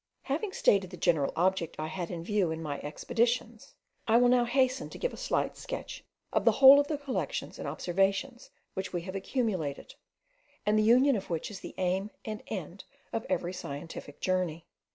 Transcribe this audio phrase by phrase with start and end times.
[0.23, 3.75] Having stated the general object I had in view in my expeditions,
[4.07, 7.59] I will now hasten to give a slight sketch of the whole of the collections
[7.59, 9.93] and observations which we have accumulated,
[10.65, 12.83] and the union of which is the aim and end
[13.13, 14.65] of every scientific journey.